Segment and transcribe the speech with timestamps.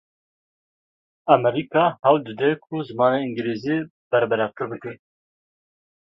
[1.33, 3.77] Amerîka hewl dide ku zimanê îngilîzî
[4.11, 4.93] berbelavtir bike.